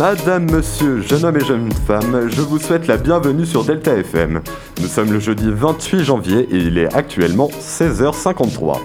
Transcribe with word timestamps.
Madame, 0.00 0.50
monsieur, 0.50 1.02
jeune 1.02 1.26
homme 1.26 1.36
et 1.36 1.44
jeune 1.44 1.70
femme, 1.86 2.30
je 2.30 2.40
vous 2.40 2.58
souhaite 2.58 2.86
la 2.86 2.96
bienvenue 2.96 3.44
sur 3.44 3.66
Delta 3.66 3.94
FM. 3.94 4.40
Nous 4.80 4.86
sommes 4.86 5.12
le 5.12 5.20
jeudi 5.20 5.50
28 5.50 6.04
janvier 6.04 6.48
et 6.50 6.56
il 6.56 6.78
est 6.78 6.90
actuellement 6.94 7.48
16h53. 7.48 8.78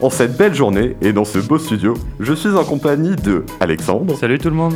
En 0.00 0.08
cette 0.08 0.36
belle 0.36 0.54
journée 0.54 0.96
et 1.02 1.12
dans 1.12 1.24
ce 1.24 1.38
beau 1.38 1.58
studio, 1.58 1.94
je 2.20 2.32
suis 2.32 2.50
en 2.50 2.62
compagnie 2.62 3.16
de 3.16 3.44
Alexandre. 3.58 4.16
Salut 4.16 4.38
tout 4.38 4.50
le 4.50 4.54
monde. 4.54 4.74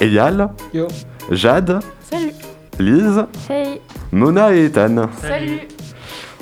Eyal. 0.00 0.48
Yo. 0.72 0.88
Jade. 1.30 1.80
Salut. 2.10 2.32
Lise. 2.78 3.26
Hey. 3.50 3.82
Mona 4.12 4.54
et 4.54 4.64
Ethan. 4.64 5.10
Salut. 5.20 5.60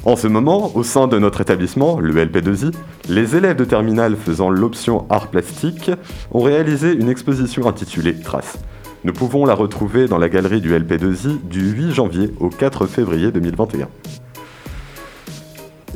En 0.07 0.17
ce 0.17 0.27
moment, 0.27 0.75
au 0.75 0.83
sein 0.83 1.09
de 1.09 1.19
notre 1.19 1.43
établissement, 1.43 2.01
le 2.01 2.15
LP2I, 2.15 2.73
les 3.11 3.37
élèves 3.37 3.57
de 3.57 3.67
terminale 3.67 4.17
faisant 4.17 4.49
l'option 4.49 5.05
art 5.11 5.29
plastique 5.29 5.91
ont 6.33 6.41
réalisé 6.41 6.95
une 6.95 7.11
exposition 7.11 7.69
intitulée 7.69 8.15
Traces. 8.15 8.59
Nous 9.05 9.13
pouvons 9.13 9.45
la 9.45 9.53
retrouver 9.53 10.09
dans 10.09 10.17
la 10.17 10.31
galerie 10.31 10.63
du 10.63 10.73
LP2I 10.73 11.47
du 11.47 11.71
8 11.73 11.93
janvier 11.93 12.33
au 12.41 12.49
4 12.49 12.87
février 12.87 13.31
2021. 13.31 13.89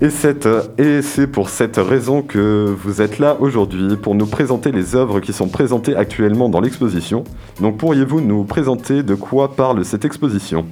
Et, 0.03 0.11
c'est 0.11 1.27
pour 1.27 1.49
cette 1.49 1.79
raison 1.79 2.21
que 2.21 2.75
vous 2.77 3.01
êtes 3.01 3.19
là 3.19 3.39
aujourd'hui 3.41 3.97
pour 3.97 4.15
nous 4.15 4.27
présenter 4.27 4.71
les 4.71 4.95
œuvres 4.97 5.21
qui 5.21 5.33
sont 5.33 5.49
présentées 5.49 5.97
actuellement 5.97 6.51
dans 6.51 6.61
l'exposition. 6.61 7.25
Donc 7.63 7.79
pourriez-vous 7.79 8.21
nous 8.21 8.45
présenter 8.45 9.03
de 9.03 9.15
quoi 9.15 9.57
parle 9.57 9.83
cette 9.83 10.05
exposition? 10.05 10.67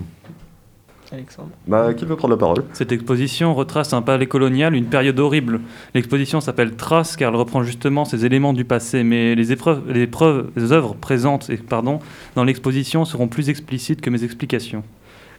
Alexandre. 1.12 1.50
Bah, 1.66 1.92
qui 1.94 2.04
veut 2.04 2.16
prendre 2.16 2.34
la 2.34 2.38
parole? 2.38 2.64
Cette 2.72 2.92
exposition 2.92 3.54
retrace 3.54 3.92
un 3.92 4.02
palais 4.02 4.26
colonial, 4.26 4.74
une 4.74 4.86
période 4.86 5.18
horrible. 5.20 5.60
L'exposition 5.94 6.40
s'appelle 6.40 6.74
Traces 6.74 7.16
car 7.16 7.30
elle 7.30 7.38
reprend 7.38 7.62
justement 7.62 8.04
ces 8.04 8.24
éléments 8.24 8.52
du 8.52 8.64
passé, 8.64 9.04
mais 9.04 9.34
les 9.34 9.52
épreuves, 9.52 9.82
les 9.88 10.06
preuves, 10.06 10.50
les 10.56 10.72
œuvres 10.72 10.94
présentes 10.94 11.50
et, 11.50 11.56
pardon, 11.56 11.98
dans 12.34 12.44
l'exposition 12.44 13.04
seront 13.04 13.28
plus 13.28 13.48
explicites 13.48 14.00
que 14.00 14.10
mes 14.10 14.24
explications. 14.24 14.82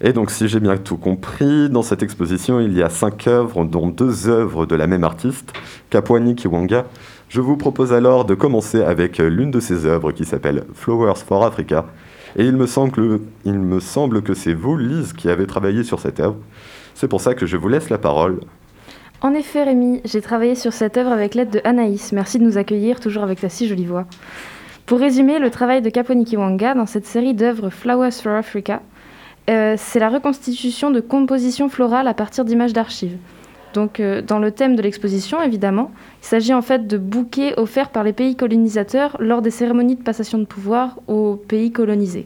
Et 0.02 0.12
donc, 0.12 0.32
si 0.32 0.48
j'ai 0.48 0.60
bien 0.60 0.76
tout 0.78 0.98
compris, 0.98 1.70
dans 1.70 1.84
cette 1.84 2.04
exposition, 2.04 2.60
il 2.60 2.74
y 2.74 2.84
a 2.84 2.90
cinq 2.90 3.28
œuvres, 3.28 3.64
dont 3.64 3.88
deux 3.88 4.28
œuvres 4.28 4.66
de 4.66 4.76
la 4.76 4.88
même 4.88 5.04
artiste, 5.04 5.54
Kapwani 5.90 6.36
Kiwanga. 6.36 6.86
Je 7.30 7.42
vous 7.42 7.58
propose 7.58 7.94
alors 7.94 8.26
de 8.26 8.36
commencer 8.36 8.82
avec 8.82 9.18
l'une 9.20 9.50
de 9.50 9.60
ces 9.60 9.86
œuvres 9.86 10.12
qui 10.12 10.26
s'appelle 10.26 10.66
Flowers 10.74 11.18
for 11.26 11.46
Africa. 11.46 11.86
Et 12.36 12.46
il 12.46 12.54
me 12.54 12.66
semble 12.66 14.22
que, 14.24 14.34
c'est 14.34 14.54
vous, 14.54 14.78
Lise, 14.78 15.14
qui 15.14 15.30
avez 15.30 15.46
travaillé 15.46 15.84
sur 15.84 16.00
cette 16.00 16.20
œuvre. 16.20 16.38
C'est 16.96 17.08
pour 17.08 17.22
ça 17.22 17.36
que 17.36 17.46
je 17.46 17.58
vous 17.58 17.68
laisse 17.70 17.90
la 17.90 17.98
parole. 17.98 18.40
En 19.22 19.34
effet, 19.34 19.64
Rémi, 19.64 20.02
j'ai 20.04 20.22
travaillé 20.22 20.56
sur 20.56 20.74
cette 20.74 20.98
œuvre 20.98 21.12
avec 21.12 21.36
l'aide 21.36 21.50
de 21.50 21.62
Anaïs. 21.64 22.12
Merci 22.12 22.40
de 22.40 22.44
nous 22.44 22.58
accueillir, 22.58 23.00
toujours 23.00 23.24
avec 23.24 23.40
ta 23.40 23.50
si 23.50 23.68
jolie 23.68 23.86
voix. 23.86 24.06
Pour 24.86 25.00
résumer, 25.00 25.40
le 25.40 25.50
travail 25.50 25.82
de 25.82 25.90
Kaponi 25.90 26.26
Kiwanga 26.26 26.74
dans 26.74 26.86
cette 26.86 27.06
série 27.06 27.34
d'œuvres 27.34 27.70
Flowers 27.70 28.12
for 28.12 28.34
Africa, 28.34 28.82
euh, 29.50 29.76
c'est 29.78 30.00
la 30.00 30.10
reconstitution 30.10 30.92
de 30.92 31.00
compositions 31.00 31.70
florales 31.70 32.08
à 32.08 32.14
partir 32.14 32.44
d'images 32.44 32.74
d'archives. 32.74 33.18
Donc, 33.74 34.00
euh, 34.00 34.22
dans 34.22 34.40
le 34.40 34.52
thème 34.52 34.76
de 34.76 34.82
l'exposition, 34.82 35.42
évidemment, 35.42 35.92
il 36.22 36.28
s'agit 36.28 36.54
en 36.54 36.62
fait 36.62 36.88
de 36.88 36.98
bouquets 36.98 37.54
offerts 37.58 37.90
par 37.90 38.04
les 38.04 38.14
pays 38.14 38.36
colonisateurs 38.36 39.18
lors 39.20 39.42
des 39.42 39.52
cérémonies 39.52 39.96
de 39.96 40.04
passation 40.04 40.38
de 40.38 40.46
pouvoir 40.46 41.00
aux 41.08 41.36
pays 41.36 41.72
colonisés. 41.72 42.26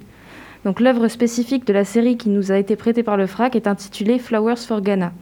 Donc, 0.66 0.80
l'œuvre 0.80 1.08
spécifique 1.08 1.66
de 1.66 1.74
la 1.74 1.86
série 1.86 2.18
qui 2.18 2.30
nous 2.30 2.52
a 2.52 2.58
été 2.58 2.76
prêtée 2.76 3.04
par 3.04 3.16
le 3.16 3.28
FRAC 3.28 3.56
est 3.56 3.68
intitulée 3.68 4.20
Flowers 4.20 4.58
for 4.58 4.82
Ghana. 4.82 5.14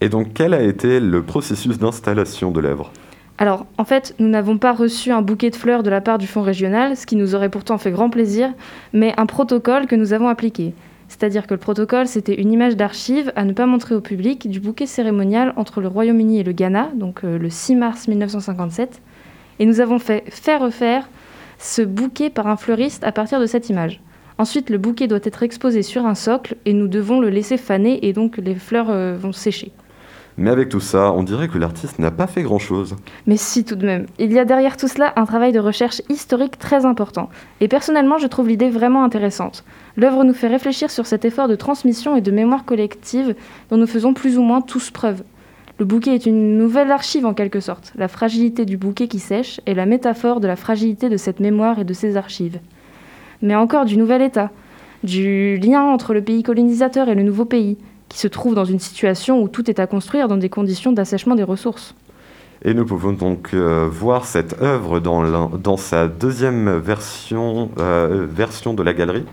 Et 0.00 0.08
donc, 0.08 0.28
quel 0.34 0.54
a 0.54 0.62
été 0.62 1.00
le 1.00 1.22
processus 1.22 1.78
d'installation 1.78 2.50
de 2.50 2.60
l'œuvre? 2.60 2.92
Alors, 3.38 3.66
en 3.76 3.84
fait, 3.84 4.14
nous 4.18 4.28
n'avons 4.28 4.56
pas 4.56 4.72
reçu 4.72 5.10
un 5.10 5.20
bouquet 5.20 5.50
de 5.50 5.56
fleurs 5.56 5.82
de 5.82 5.90
la 5.90 6.00
part 6.00 6.16
du 6.16 6.26
Fonds 6.26 6.42
régional, 6.42 6.96
ce 6.96 7.04
qui 7.04 7.16
nous 7.16 7.34
aurait 7.34 7.50
pourtant 7.50 7.76
fait 7.76 7.90
grand 7.90 8.08
plaisir, 8.08 8.50
mais 8.94 9.12
un 9.18 9.26
protocole 9.26 9.86
que 9.86 9.96
nous 9.96 10.14
avons 10.14 10.28
appliqué. 10.28 10.72
C'est-à-dire 11.08 11.46
que 11.46 11.54
le 11.54 11.60
protocole, 11.60 12.06
c'était 12.06 12.34
une 12.34 12.52
image 12.52 12.76
d'archive 12.76 13.32
à 13.36 13.44
ne 13.44 13.52
pas 13.52 13.66
montrer 13.66 13.94
au 13.94 14.00
public 14.00 14.48
du 14.48 14.60
bouquet 14.60 14.86
cérémonial 14.86 15.52
entre 15.56 15.80
le 15.80 15.88
Royaume-Uni 15.88 16.40
et 16.40 16.42
le 16.42 16.52
Ghana, 16.52 16.90
donc 16.94 17.24
euh, 17.24 17.38
le 17.38 17.48
6 17.48 17.76
mars 17.76 18.08
1957. 18.08 19.00
Et 19.58 19.66
nous 19.66 19.80
avons 19.80 19.98
fait 19.98 20.24
faire 20.28 20.60
refaire 20.60 21.08
ce 21.58 21.82
bouquet 21.82 22.28
par 22.28 22.46
un 22.48 22.56
fleuriste 22.56 23.04
à 23.04 23.12
partir 23.12 23.40
de 23.40 23.46
cette 23.46 23.70
image. 23.70 24.00
Ensuite, 24.38 24.68
le 24.68 24.76
bouquet 24.76 25.06
doit 25.06 25.20
être 25.22 25.42
exposé 25.42 25.82
sur 25.82 26.04
un 26.04 26.14
socle 26.14 26.56
et 26.66 26.74
nous 26.74 26.88
devons 26.88 27.20
le 27.20 27.30
laisser 27.30 27.56
faner 27.56 28.06
et 28.06 28.12
donc 28.12 28.36
les 28.36 28.54
fleurs 28.54 28.90
euh, 28.90 29.16
vont 29.16 29.32
sécher. 29.32 29.72
Mais 30.38 30.50
avec 30.50 30.68
tout 30.68 30.80
ça, 30.80 31.12
on 31.12 31.22
dirait 31.22 31.48
que 31.48 31.56
l'artiste 31.56 31.98
n'a 31.98 32.10
pas 32.10 32.26
fait 32.26 32.42
grand-chose. 32.42 32.94
Mais 33.26 33.38
si, 33.38 33.64
tout 33.64 33.74
de 33.74 33.86
même. 33.86 34.06
Il 34.18 34.32
y 34.32 34.38
a 34.38 34.44
derrière 34.44 34.76
tout 34.76 34.88
cela 34.88 35.14
un 35.16 35.24
travail 35.24 35.52
de 35.52 35.60
recherche 35.60 36.02
historique 36.10 36.58
très 36.58 36.84
important. 36.84 37.30
Et 37.60 37.68
personnellement, 37.68 38.18
je 38.18 38.26
trouve 38.26 38.48
l'idée 38.48 38.68
vraiment 38.68 39.02
intéressante. 39.02 39.64
L'œuvre 39.96 40.24
nous 40.24 40.34
fait 40.34 40.48
réfléchir 40.48 40.90
sur 40.90 41.06
cet 41.06 41.24
effort 41.24 41.48
de 41.48 41.54
transmission 41.54 42.16
et 42.16 42.20
de 42.20 42.30
mémoire 42.30 42.66
collective 42.66 43.34
dont 43.70 43.78
nous 43.78 43.86
faisons 43.86 44.12
plus 44.12 44.36
ou 44.36 44.42
moins 44.42 44.60
tous 44.60 44.90
preuve. 44.90 45.22
Le 45.78 45.86
bouquet 45.86 46.14
est 46.14 46.26
une 46.26 46.58
nouvelle 46.58 46.90
archive 46.90 47.24
en 47.24 47.34
quelque 47.34 47.60
sorte. 47.60 47.92
La 47.96 48.08
fragilité 48.08 48.66
du 48.66 48.76
bouquet 48.76 49.08
qui 49.08 49.18
sèche 49.18 49.60
est 49.66 49.74
la 49.74 49.86
métaphore 49.86 50.40
de 50.40 50.46
la 50.46 50.56
fragilité 50.56 51.08
de 51.08 51.16
cette 51.16 51.40
mémoire 51.40 51.78
et 51.78 51.84
de 51.84 51.92
ces 51.94 52.16
archives. 52.16 52.60
Mais 53.40 53.54
encore 53.54 53.84
du 53.86 53.96
nouvel 53.96 54.22
État, 54.22 54.50
du 55.02 55.56
lien 55.58 55.82
entre 55.82 56.14
le 56.14 56.22
pays 56.22 56.42
colonisateur 56.42 57.08
et 57.08 57.14
le 57.14 57.22
nouveau 57.22 57.44
pays, 57.44 57.76
qui 58.08 58.18
se 58.18 58.28
trouve 58.28 58.54
dans 58.54 58.64
une 58.64 58.78
situation 58.78 59.42
où 59.42 59.48
tout 59.48 59.68
est 59.70 59.78
à 59.78 59.86
construire 59.86 60.28
dans 60.28 60.36
des 60.36 60.48
conditions 60.48 60.92
d'assèchement 60.92 61.34
des 61.34 61.42
ressources. 61.42 61.94
Et 62.64 62.74
nous 62.74 62.86
pouvons 62.86 63.12
donc 63.12 63.50
euh, 63.52 63.88
voir 63.90 64.24
cette 64.24 64.60
œuvre 64.62 64.98
dans, 64.98 65.76
sa 65.76 66.08
deuxième 66.08 66.78
version, 66.78 67.70
euh, 67.78 68.26
version 68.28 68.74
de 68.74 68.82
la 68.82 68.94
galerie. 68.94 69.24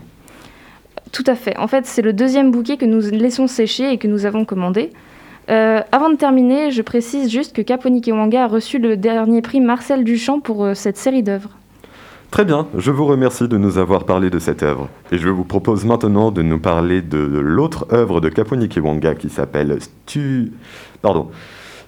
Tout 1.10 1.24
à 1.26 1.34
fait. 1.34 1.56
En 1.56 1.66
fait, 1.66 1.86
c'est 1.86 2.02
le 2.02 2.12
deuxième 2.12 2.50
bouquet 2.50 2.76
que 2.76 2.84
nous 2.84 3.00
laissons 3.00 3.46
sécher 3.46 3.90
et 3.90 3.98
que 3.98 4.08
nous 4.08 4.26
avons 4.26 4.44
commandé. 4.44 4.90
Euh, 5.50 5.80
avant 5.92 6.10
de 6.10 6.16
terminer, 6.16 6.70
je 6.70 6.82
précise 6.82 7.30
juste 7.30 7.54
que 7.54 7.62
Kaponi 7.62 8.00
Kiwanga 8.00 8.44
a 8.44 8.46
reçu 8.46 8.78
le 8.78 8.96
dernier 8.96 9.42
prix 9.42 9.60
Marcel 9.60 10.04
Duchamp 10.04 10.40
pour 10.40 10.68
cette 10.74 10.96
série 10.96 11.22
d'œuvres. 11.22 11.50
Très 12.34 12.44
bien, 12.44 12.66
je 12.76 12.90
vous 12.90 13.06
remercie 13.06 13.46
de 13.46 13.56
nous 13.56 13.78
avoir 13.78 14.06
parlé 14.06 14.28
de 14.28 14.40
cette 14.40 14.64
œuvre. 14.64 14.88
Et 15.12 15.18
je 15.18 15.28
vous 15.28 15.44
propose 15.44 15.84
maintenant 15.84 16.32
de 16.32 16.42
nous 16.42 16.58
parler 16.58 17.00
de 17.00 17.16
l'autre 17.16 17.86
œuvre 17.92 18.20
de 18.20 18.28
Kaponi 18.28 18.68
Kiwanga 18.68 19.14
qui 19.14 19.30
s'appelle 19.30 19.78
Stu... 19.80 20.52
Pardon. 21.00 21.30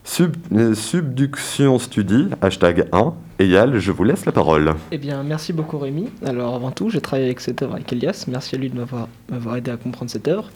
Sub... 0.05 0.37
Subduction 0.75 1.81
Study, 1.81 2.29
hashtag 2.41 2.87
1. 2.93 3.15
Eyal, 3.41 3.81
je 3.81 3.91
vous 3.91 4.05
laisse 4.05 4.25
la 4.25 4.31
parole. 4.31 4.75
Eh 4.93 4.99
bien, 4.99 5.25
merci 5.25 5.53
beaucoup 5.53 5.79
Rémi. 5.79 6.11
Alors, 6.25 6.55
avant 6.55 6.71
tout, 6.71 6.91
j'ai 6.91 7.01
travaillé 7.01 7.27
avec 7.27 7.41
cette 7.41 7.63
œuvre 7.63 7.75
avec 7.75 7.93
Elias. 7.93 8.27
Merci 8.29 8.55
à 8.55 8.59
lui 8.59 8.71
de 8.71 8.77
m'avoir 8.77 9.09
m'avoir 9.29 9.57
aidé 9.57 9.73
à 9.73 9.77
comprendre 9.77 10.13
cette 10.13 10.29
œuvre. 10.29 10.53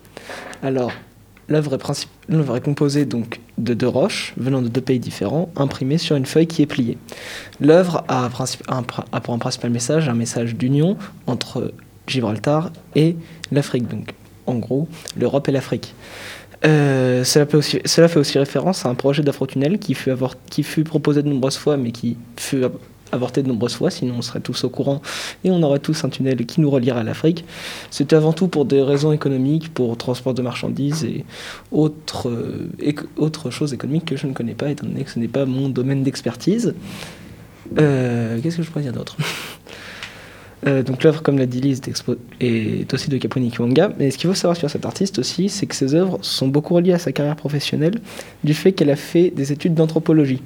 Alors, 0.62 0.92
l'œuvre 1.50 1.76
est, 2.56 2.60
composée 2.60 3.04
donc 3.04 3.40
de 3.58 3.74
deux 3.74 3.88
roches 3.88 4.32
venant 4.36 4.62
de 4.62 4.68
deux 4.68 4.80
pays 4.80 5.00
différents, 5.00 5.50
imprimées 5.56 5.98
sur 5.98 6.16
une 6.16 6.24
feuille 6.24 6.46
qui 6.46 6.62
est 6.62 6.66
pliée. 6.66 6.96
L'œuvre 7.60 8.04
a, 8.08 8.30
pour 9.20 9.34
un 9.34 9.38
principal 9.38 9.70
message 9.70 10.08
un 10.08 10.14
message 10.14 10.54
d'union 10.54 10.96
entre 11.26 11.74
Gibraltar 12.06 12.70
et 12.94 13.16
l'Afrique. 13.52 13.88
Donc, 13.88 14.14
en 14.46 14.54
gros, 14.54 14.88
l'Europe 15.16 15.48
et 15.48 15.52
l'Afrique. 15.52 15.94
Euh, 16.64 17.24
cela, 17.24 17.46
fait 18.08 18.18
aussi 18.18 18.38
référence 18.38 18.84
à 18.84 18.88
un 18.88 18.94
projet 18.94 19.22
d'afrotunnel 19.22 19.78
qui 19.78 19.94
fut, 19.94 20.84
proposé 20.84 21.22
de 21.22 21.28
nombreuses 21.28 21.56
fois, 21.56 21.76
mais 21.76 21.90
qui 21.90 22.16
fut 22.36 22.64
avorté 23.12 23.42
de 23.42 23.48
nombreuses 23.48 23.74
fois, 23.74 23.90
sinon 23.90 24.16
on 24.18 24.22
serait 24.22 24.40
tous 24.40 24.64
au 24.64 24.68
courant 24.68 25.02
et 25.44 25.50
on 25.50 25.62
aurait 25.62 25.78
tous 25.78 26.04
un 26.04 26.08
tunnel 26.08 26.44
qui 26.46 26.60
nous 26.60 26.70
relierait 26.70 27.00
à 27.00 27.02
l'Afrique. 27.02 27.44
C'était 27.90 28.16
avant 28.16 28.32
tout 28.32 28.48
pour 28.48 28.64
des 28.64 28.82
raisons 28.82 29.12
économiques, 29.12 29.72
pour 29.72 29.96
transport 29.96 30.34
de 30.34 30.42
marchandises 30.42 31.04
et 31.04 31.24
autres, 31.72 32.28
euh, 32.28 33.50
choses 33.50 33.72
économiques 33.72 34.04
que 34.04 34.16
je 34.16 34.26
ne 34.26 34.32
connais 34.32 34.54
pas, 34.54 34.70
étant 34.70 34.86
donné 34.86 35.04
que 35.04 35.10
ce 35.10 35.18
n'est 35.18 35.28
pas 35.28 35.44
mon 35.46 35.68
domaine 35.68 36.02
d'expertise. 36.02 36.74
Euh, 37.78 38.38
Qu'est-ce 38.42 38.58
que 38.58 38.62
je 38.62 38.70
pourrais 38.70 38.84
dire 38.84 38.92
d'autre? 38.92 39.16
Euh, 40.66 40.82
donc 40.82 41.02
l'œuvre, 41.04 41.22
comme 41.22 41.38
l'a 41.38 41.46
dit 41.46 41.60
Lise, 41.60 41.80
est 42.40 42.92
aussi 42.92 43.08
de 43.08 43.16
Kaponi 43.16 43.50
Kiwanga. 43.50 43.92
Mais 43.98 44.10
ce 44.10 44.18
qu'il 44.18 44.28
faut 44.28 44.34
savoir 44.34 44.58
sur 44.58 44.68
cet 44.68 44.84
artiste 44.84 45.18
aussi, 45.18 45.48
c'est 45.48 45.64
que 45.64 45.74
ses 45.74 45.94
œuvres 45.94 46.18
sont 46.20 46.48
beaucoup 46.48 46.74
reliées 46.74 46.92
à 46.92 46.98
sa 46.98 47.12
carrière 47.12 47.36
professionnelle, 47.36 47.94
du 48.44 48.52
fait 48.52 48.72
qu'elle 48.72 48.90
a 48.90 48.96
fait 48.96 49.30
des 49.30 49.52
études 49.52 49.72
d'anthropologie. 49.72 50.42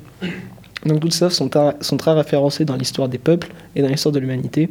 Donc 0.84 1.00
toutes 1.00 1.12
ces 1.12 1.25
œuvres 1.25 1.34
sont, 1.34 1.48
très 1.96 2.12
référencées 2.12 2.64
dans 2.64 2.76
l'histoire 2.76 3.08
des 3.08 3.19
peuples 3.19 3.48
et 3.75 3.82
dans 3.82 3.88
l'histoire 3.88 4.12
de 4.12 4.19
l'humanité, 4.19 4.69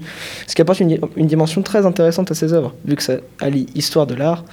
ce 0.47 0.55
qui 0.55 0.61
apporte 0.61 0.79
une 0.79 1.27
dimension 1.27 1.61
très 1.61 1.85
intéressante 1.85 2.31
à 2.31 2.35
ces 2.35 2.53
œuvres, 2.53 2.73
vu 2.85 2.95
que 2.95 3.03
ça 3.03 3.15
allie 3.39 3.67
histoire 3.75 4.07
de 4.07 4.13
l'art 4.13 4.43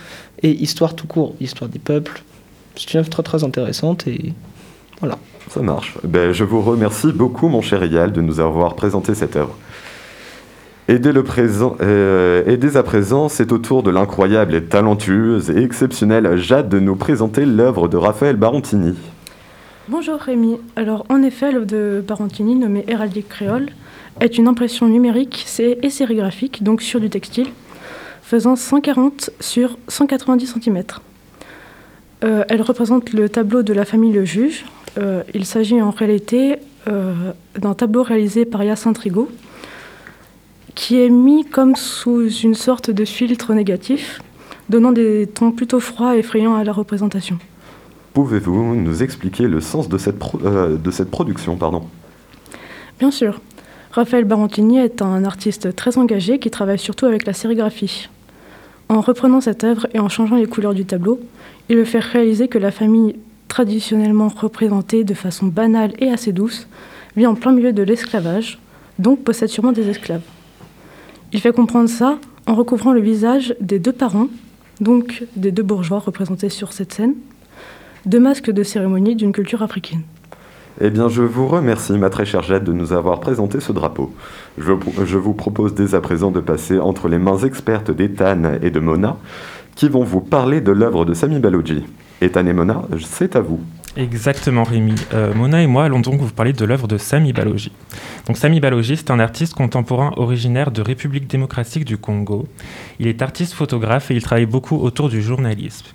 et 0.43 0.51
histoire 0.51 0.95
tout 0.95 1.07
court, 1.07 1.35
histoire 1.41 1.69
des 1.69 1.79
peuples. 1.79 2.23
C'est 2.77 2.95
une 2.95 3.01
œuvre 3.01 3.11
très 3.11 3.23
très 3.23 3.45
intéressante 3.45 4.07
et 4.07 4.33
voilà. 5.01 5.19
Ça 5.51 5.63
marche. 5.63 5.97
Ben, 6.05 6.33
je 6.33 6.45
vous 6.45 6.63
remercie 6.63 7.13
beaucoup, 7.13 7.49
mon 7.49 7.63
cher 7.63 7.83
Eyal, 7.83 8.13
de 8.13 8.21
nous 8.21 8.41
avoir 8.41 8.77
présenté 8.77 9.15
cette 9.15 9.37
œuvre. 9.37 9.57
Et 10.89 10.99
dès, 10.99 11.13
le 11.13 11.23
présent, 11.23 11.77
euh, 11.81 12.43
et 12.47 12.57
dès 12.57 12.77
à 12.77 12.83
présent, 12.83 13.29
c'est 13.29 13.53
au 13.53 13.59
tour 13.59 13.83
de 13.83 13.91
l'incroyable 13.91 14.55
et 14.55 14.65
talentueuse 14.65 15.51
et 15.51 15.63
exceptionnelle 15.63 16.37
Jade 16.37 16.69
de 16.69 16.81
nous 16.81 16.97
présenter 16.97 17.47
l'œuvre 17.47 17.89
de 17.89 17.97
Raphaël 17.97 18.37
Barontini. 18.37 18.97
Bonjour 19.91 20.21
Rémi. 20.21 20.57
Alors 20.77 21.05
en 21.09 21.21
effet, 21.25 21.51
l'œuvre 21.51 21.67
de 21.67 22.01
Barantini 22.07 22.55
nommée 22.55 22.85
Héraldique 22.87 23.29
créole 23.29 23.71
est 24.21 24.39
une 24.39 24.47
impression 24.47 24.87
numérique 24.87 25.45
et 25.59 25.91
sérigraphique, 25.91 26.63
donc 26.63 26.81
sur 26.81 27.01
du 27.01 27.11
textile, 27.11 27.49
faisant 28.23 28.55
140 28.55 29.31
sur 29.41 29.79
190 29.89 30.55
cm. 30.63 30.85
elle 32.23 32.63
représente 32.63 33.13
le 33.13 33.29
tableau 33.29 33.65
de 33.65 33.73
la 33.73 33.85
famille 33.85 34.13
Le 34.13 34.25
Juge. 34.25 34.65
Euh, 34.97 35.25
il 35.35 35.45
s'agit 35.45 35.83
en 35.83 35.91
réalité 35.91 36.59
euh, 36.87 37.33
d'un 37.59 37.75
tableau 37.75 38.05
réalisé 38.05 38.45
par 38.45 38.63
Yacinthe 38.63 38.99
Rigaud, 38.99 39.29
qui 40.77 41.01
est 41.01 41.11
mis 41.11 41.45
comme 41.45 41.75
sous 41.75 42.31
une 42.31 42.55
sorte 42.55 42.93
de 42.93 43.05
filtre 43.05 43.55
négatif, 43.55 44.23
donnant 44.69 44.93
des 44.93 45.27
tons 45.27 45.51
plutôt 45.51 45.81
froids 45.81 46.15
et 46.15 46.21
effrayants 46.21 46.55
à 46.55 46.63
la 46.63 46.73
représentation. 46.73 47.41
Pouvez-vous 48.13 48.75
nous 48.75 49.03
expliquer 49.03 49.47
le 49.47 49.61
sens 49.61 49.89
de 49.89 49.97
cette, 49.99 50.21
euh, 50.45 51.05
production 51.11 51.57
pardon? 51.57 51.85
Bien 52.99 53.11
sûr. 53.11 53.41
Raphaël 53.93 54.25
Barantini 54.25 54.79
est 54.79 55.03
un 55.03 55.25
artiste 55.25 55.75
très 55.75 55.99
engagé 55.99 56.39
qui 56.39 56.51
travaille 56.51 56.79
surtout 56.79 57.07
avec 57.07 57.27
la 57.27 57.33
sérigraphie. 57.33 58.09
En 58.89 59.01
reprenant 59.01 59.41
cette 59.41 59.65
œuvre 59.65 59.87
et 59.95 60.01
en 60.01 60.09
changeant 60.09 60.37
les 60.37 60.47
couleurs 60.47 60.75
du 60.75 60.85
tableau, 60.85 61.21
il 61.69 61.77
veut 61.77 61.85
faire 61.85 62.03
réaliser 62.03 62.49
que 62.49 62.59
la 62.59 62.73
famille 62.73 63.17
traditionnellement 63.47 64.29
représentée 64.29 65.05
de 65.05 65.15
façon 65.15 65.47
banale 65.47 65.93
et 65.99 66.11
assez 66.11 66.33
douce 66.33 66.69
vit 67.17 67.27
en 67.27 67.35
plein 67.35 67.53
milieu 67.53 67.73
de 67.73 67.83
l'esclavage, 67.83 68.59
donc 68.99 69.23
possède 69.23 69.49
sûrement 69.49 69.73
des 69.73 69.89
esclaves. 69.89 70.23
Il 71.33 71.41
fait 71.41 71.53
comprendre 71.53 71.89
ça 71.89 72.19
en 72.47 72.55
recouvrant 72.55 72.93
le 72.93 73.01
visage 73.01 73.55
des 73.61 73.79
deux 73.79 73.93
parents, 73.93 74.29
donc 74.81 75.25
des 75.37 75.53
deux 75.53 75.63
bourgeois 75.63 75.99
représentés 76.01 76.49
sur 76.49 76.73
cette 76.73 76.93
scène, 76.93 77.15
deux 78.07 78.21
masques 78.21 78.51
de 78.51 78.63
cérémonie 78.63 79.17
d'une 79.17 79.33
culture 79.33 79.63
africaine. 79.63 80.03
Eh 80.83 80.89
bien, 80.89 81.09
je 81.09 81.23
vous 81.23 81.47
remercie, 81.47 81.93
ma 81.93 82.09
très 82.09 82.25
chère 82.25 82.43
Jette, 82.43 82.65
de 82.65 82.73
nous 82.73 82.95
avoir 82.95 83.21
présenté 83.21 83.61
ce 83.61 83.71
drapeau. 83.73 84.15
Je, 84.57 84.73
vous 84.73 85.35
propose 85.35 85.75
dès 85.75 85.95
à 85.95 86.01
présent 86.01 86.31
de 86.31 86.41
passer 86.41 86.79
entre 86.79 87.09
les 87.09 87.19
mains 87.19 87.39
expertes 87.39 87.91
d'Ethan 87.91 88.55
et 88.63 88.71
de 88.71 88.81
Mona, 88.81 89.19
qui 89.75 89.89
vont 89.89 90.05
vous 90.05 90.21
parler 90.21 90.63
de 90.63 90.73
l'œuvre 90.73 91.05
de 91.05 91.13
Sami 91.13 91.39
Baloji. 91.39 91.85
Ethan 92.23 92.47
et 92.47 92.53
Mona, 92.55 92.83
c'est 92.99 93.37
à 93.37 93.41
vous. 93.41 93.61
Exactement, 93.97 94.63
Rémi. 94.63 94.95
Euh, 95.13 95.35
Mona 95.35 95.63
et 95.63 95.67
moi 95.67 95.85
allons 95.85 96.01
donc 96.01 96.21
vous 96.21 96.31
parler 96.31 96.53
de 96.53 96.65
l'œuvre 96.65 96.87
de 96.87 96.97
Sami 96.97 97.33
Baloji. 97.33 97.73
Donc, 98.27 98.39
Sami 98.39 98.61
Baloji, 98.61 98.97
c'est 98.97 99.11
un 99.11 99.19
artiste 99.19 99.55
contemporain 99.55 100.13
originaire 100.17 100.71
de 100.71 100.81
République 100.81 101.27
démocratique 101.27 101.85
du 101.85 101.99
Congo. 101.99 102.47
Il 103.01 103.07
est 103.07 103.21
artiste 103.21 103.53
photographe 103.53 104.11
et 104.11 104.15
il 104.15 104.23
travaille 104.23 104.47
beaucoup 104.47 104.77
autour 104.77 105.09
du 105.09 105.21
journalisme 105.21 105.87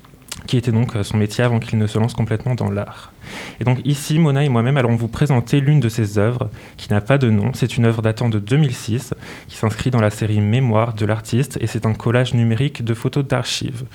qui 0.48 0.58
était 0.58 0.72
donc 0.72 0.96
euh, 0.96 1.04
son 1.04 1.18
métier 1.18 1.44
avant 1.44 1.60
qu'il 1.60 1.78
ne 1.80 1.88
se 1.88 1.98
lance 1.98 2.14
complètement 2.14 2.56
dans 2.56 2.70
l'art. 2.70 3.12
Et 3.60 3.64
donc 3.64 3.80
ici, 3.86 4.20
Mona 4.20 4.44
et 4.44 4.50
moi-même 4.50 4.78
allons 4.78 4.96
vous 4.96 5.08
présenter 5.08 5.60
l'une 5.60 5.80
de 5.80 5.90
ses 5.90 6.18
œuvres 6.18 6.50
qui 6.78 6.92
n'a 6.92 7.02
pas 7.02 7.18
de 7.18 7.30
nom. 7.30 7.52
C'est 7.54 7.78
une 7.78 7.86
œuvre 7.86 8.02
datant 8.02 8.30
de 8.30 8.40
2006 8.40 9.14
qui 9.48 9.58
s'inscrit 9.58 9.92
dans 9.92 10.02
la 10.02 10.10
série 10.10 10.42
Mémoire 10.42 10.94
de 10.94 11.06
l'artiste 11.06 11.58
et 11.62 11.68
c'est 11.68 11.86
un 11.86 11.94
collage 11.94 12.34
numérique 12.34 12.84
de 12.84 12.94
photos 12.94 13.26
d'archives. 13.26 13.86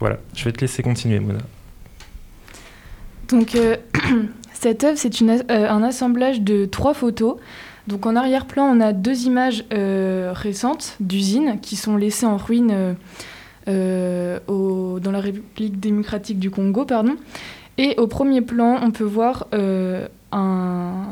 Voilà, 0.00 0.16
je 0.34 0.44
vais 0.44 0.52
te 0.52 0.60
laisser 0.60 0.82
continuer, 0.82 1.20
Mona. 1.20 1.40
Donc 3.28 3.54
euh, 3.54 3.76
cette 4.54 4.82
œuvre, 4.82 4.98
c'est 4.98 5.22
euh, 5.22 5.38
un 5.50 5.82
assemblage 5.82 6.40
de 6.40 6.64
trois 6.64 6.94
photos. 6.94 7.36
Donc 7.86 8.06
en 8.06 8.16
arrière-plan, 8.16 8.64
on 8.64 8.80
a 8.80 8.92
deux 8.92 9.24
images 9.24 9.64
récentes 9.70 10.96
d'usines 11.00 11.58
qui 11.60 11.76
sont 11.76 11.96
laissées 11.96 12.26
en 12.26 12.36
ruine 12.36 12.94
euh, 13.68 14.38
dans 14.48 15.10
la 15.10 15.20
République 15.20 15.80
démocratique 15.80 16.38
du 16.38 16.50
Congo. 16.50 16.84
Pardon. 16.84 17.16
Et 17.78 17.94
au 17.98 18.06
premier 18.06 18.42
plan, 18.42 18.78
on 18.82 18.90
peut 18.90 19.04
voir 19.04 19.46
euh, 19.54 20.06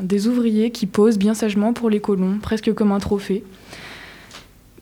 des 0.03 0.27
ouvriers 0.27 0.71
qui 0.71 0.85
posent 0.85 1.17
bien 1.17 1.33
sagement 1.33 1.73
pour 1.73 1.89
les 1.89 1.99
colons, 1.99 2.37
presque 2.41 2.73
comme 2.73 2.91
un 2.91 2.99
trophée. 2.99 3.43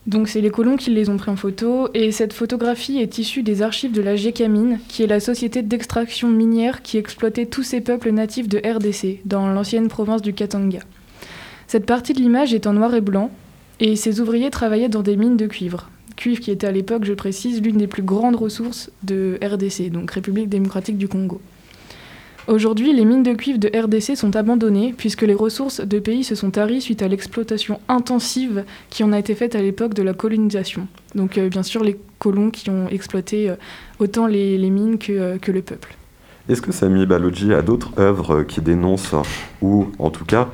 Donc 0.05 0.29
c'est 0.29 0.39
les 0.39 0.49
colons 0.49 0.77
qui 0.77 0.89
les 0.89 1.09
ont 1.09 1.17
pris 1.17 1.31
en 1.31 1.35
photo 1.35 1.89
et 1.93 2.13
cette 2.13 2.31
photographie 2.31 2.99
est 2.99 3.17
issue 3.17 3.43
des 3.43 3.61
archives 3.61 3.91
de 3.91 4.01
la 4.01 4.15
GECAMINE, 4.15 4.79
qui 4.87 5.03
est 5.03 5.07
la 5.07 5.19
société 5.19 5.61
d'extraction 5.61 6.29
minière 6.29 6.81
qui 6.81 6.97
exploitait 6.97 7.45
tous 7.45 7.63
ces 7.63 7.81
peuples 7.81 8.11
natifs 8.11 8.47
de 8.47 8.57
RDC, 8.57 9.19
dans 9.25 9.47
l'ancienne 9.47 9.89
province 9.89 10.21
du 10.21 10.33
Katanga. 10.33 10.79
Cette 11.67 11.85
partie 11.85 12.13
de 12.13 12.19
l'image 12.19 12.53
est 12.53 12.67
en 12.67 12.73
noir 12.73 12.95
et 12.95 13.01
blanc 13.01 13.31
et 13.81 13.97
ces 13.97 14.21
ouvriers 14.21 14.49
travaillaient 14.49 14.87
dans 14.87 15.03
des 15.03 15.17
mines 15.17 15.35
de 15.35 15.45
cuivre 15.45 15.89
cuivre 16.17 16.41
qui 16.41 16.51
était 16.51 16.67
à 16.67 16.71
l'époque, 16.73 17.05
je 17.05 17.13
précise, 17.13 17.61
l'une 17.61 17.77
des 17.77 17.87
plus 17.87 18.03
grandes 18.03 18.35
ressources 18.35 18.91
de 19.03 19.39
RDC, 19.41 19.89
donc 19.89 20.11
République 20.11 20.49
démocratique 20.49 20.97
du 20.97 21.07
Congo. 21.07 21.39
Aujourd'hui, 22.47 22.93
les 22.93 23.03
mines 23.03 23.23
de 23.23 23.33
cuivre 23.33 23.59
de 23.59 23.67
RDC 23.67 24.15
sont 24.15 24.37
abandonnées 24.37 24.93
puisque 24.97 25.23
les 25.23 25.33
ressources 25.33 25.81
de 25.81 25.99
pays 25.99 26.23
se 26.23 26.33
sont 26.33 26.49
taries 26.49 26.79
suite 26.79 27.01
à 27.01 27.09
l'exploitation 27.09 27.81
intensive 27.89 28.63
qui 28.89 29.03
en 29.03 29.11
a 29.11 29.19
été 29.19 29.35
faite 29.35 29.53
à 29.53 29.61
l'époque 29.61 29.93
de 29.93 30.01
la 30.01 30.13
colonisation. 30.13 30.87
Donc 31.13 31.37
euh, 31.37 31.49
bien 31.49 31.61
sûr 31.61 31.83
les 31.83 31.99
colons 32.19 32.49
qui 32.49 32.69
ont 32.69 32.87
exploité 32.87 33.49
euh, 33.49 33.55
autant 33.99 34.27
les, 34.27 34.57
mines 34.69 34.97
que, 34.97 35.11
euh, 35.11 35.37
que, 35.37 35.51
le 35.51 35.61
peuple. 35.61 35.93
Est-ce 36.47 36.61
que 36.61 36.71
Sami 36.71 37.05
Baloji 37.05 37.53
a 37.53 37.61
d'autres 37.61 37.91
œuvres 37.99 38.43
qui 38.43 38.61
dénoncent 38.61 39.15
ou 39.61 39.87
en 39.99 40.09
tout 40.09 40.23
cas 40.23 40.47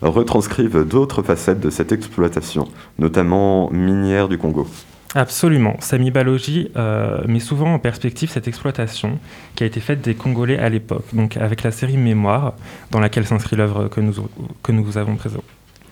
retranscrivent 0.00 0.88
d'autres 0.88 1.22
facettes 1.22 1.60
de 1.60 1.68
cette 1.68 1.92
exploitation, 1.92 2.68
notamment 2.98 3.70
minière 3.70 4.28
du 4.28 4.38
Congo? 4.38 4.66
Absolument. 5.14 5.76
Sami 5.80 6.10
Balogi 6.10 6.70
euh, 6.76 7.22
met 7.26 7.40
souvent 7.40 7.74
en 7.74 7.78
perspective 7.78 8.30
cette 8.30 8.48
exploitation 8.48 9.18
qui 9.54 9.62
a 9.62 9.66
été 9.66 9.80
faite 9.80 10.00
des 10.00 10.14
Congolais 10.14 10.58
à 10.58 10.68
l'époque, 10.68 11.06
donc 11.12 11.36
avec 11.36 11.62
la 11.62 11.70
série 11.70 11.96
Mémoire, 11.96 12.54
dans 12.90 12.98
laquelle 12.98 13.24
s'inscrit 13.24 13.54
l'œuvre 13.54 13.88
que 13.88 14.00
nous, 14.00 14.14
que 14.62 14.72
nous 14.72 14.98
avons 14.98 15.14
présent. 15.14 15.44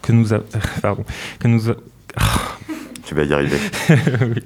Que 0.02 0.12
nous 0.12 0.28
pardon. 0.82 1.04
Que 1.38 1.46
nous 1.46 1.60
Tu 3.06 3.14
vas 3.14 3.22
y 3.24 3.32
arriver. 3.32 3.58
oui. 4.22 4.42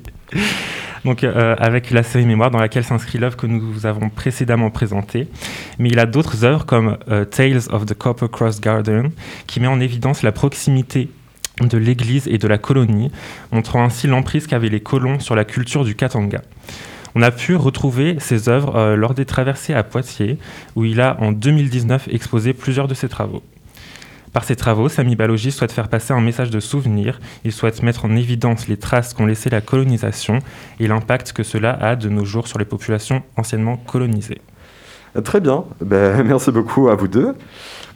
Donc, 1.07 1.23
euh, 1.23 1.55
avec 1.59 1.91
la 1.91 2.03
série 2.03 2.27
Mémoire, 2.27 2.51
dans 2.51 2.59
laquelle 2.59 2.85
s'inscrit 2.85 3.19
l'œuvre 3.19 3.37
que 3.37 3.47
nous 3.47 3.87
avons 3.87 4.09
précédemment 4.09 4.71
présentée. 4.71 5.29
Mais 5.79 5.89
il 5.89 5.99
a 5.99 6.07
d'autres 6.07 6.45
œuvres 6.45 6.67
comme 6.67 6.99
euh, 7.09 7.25
Tales 7.25 7.63
of 7.71 7.87
the 7.87 7.95
Copper 7.95 8.27
Cross 8.31 8.61
Garden, 8.61 9.11
qui 9.47 9.61
met 9.61 9.69
en 9.69 9.81
évidence 9.81 10.23
la 10.23 10.33
proximité 10.33 11.09
de 11.61 11.79
l'Église 11.79 12.29
et 12.29 12.39
de 12.39 12.49
la 12.49 12.59
colonie, 12.59 13.11
montrant 13.53 13.83
ainsi 13.83 14.07
l'emprise 14.07 14.47
qu'avaient 14.47 14.69
les 14.69 14.81
colons 14.81 15.21
sur 15.21 15.35
la 15.35 15.45
culture 15.45 15.85
du 15.85 15.95
Katanga. 15.95 16.43
On 17.15 17.23
a 17.23 17.31
pu 17.31 17.57
retrouver 17.57 18.17
ses 18.19 18.51
œuvres 18.51 18.77
euh, 18.77 18.97
lors 18.97 19.15
des 19.15 19.25
traversées 19.25 19.73
à 19.73 19.83
Poitiers, 19.83 20.39
où 20.75 20.85
il 20.85 21.01
a 21.01 21.17
en 21.21 21.33
2019 21.33 22.09
exposé 22.13 22.53
plusieurs 22.53 22.89
de 22.89 22.95
ses 22.95 23.09
travaux. 23.09 23.43
Par 24.35 24.45
ses 24.45 24.55
travaux, 24.55 24.91
Sami 24.91 25.17
Balogi 25.17 25.51
souhaite 25.51 25.73
faire 25.73 25.89
passer 25.89 26.13
un 26.13 26.21
message 26.21 26.51
de 26.51 26.61
souvenir, 26.61 27.21
il 27.45 27.53
souhaite 27.53 27.83
mettre 27.83 28.05
en 28.05 28.15
évidence 28.15 28.69
les 28.69 28.77
traces 28.77 29.15
qu'ont 29.15 29.25
laissé 29.25 29.49
la 29.49 29.63
colonisation 29.63 30.41
et 30.79 30.89
l'impact 30.89 31.33
que 31.33 31.43
cela 31.43 31.71
a 31.73 31.97
de 31.97 32.11
nos 32.11 32.27
jours 32.27 32.49
sur 32.49 32.59
les 32.59 32.67
populations 32.67 33.23
anciennement 33.39 33.79
colonisées. 33.79 34.43
Très 35.25 35.41
bien, 35.41 35.65
ben, 35.81 36.23
merci 36.27 36.51
beaucoup 36.51 36.89
à 36.89 36.95
vous 36.95 37.09
deux. 37.09 37.35